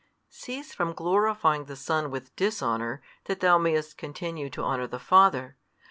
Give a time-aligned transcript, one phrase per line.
[0.31, 5.57] Cease from glorifying the Son with dishonour, that thou mayest continue to honour the Father.